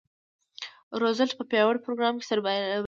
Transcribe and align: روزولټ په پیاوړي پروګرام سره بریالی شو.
روزولټ 1.01 1.31
په 1.37 1.43
پیاوړي 1.51 1.79
پروګرام 1.85 2.13
سره 2.27 2.41
بریالی 2.45 2.73
شو. 2.77 2.79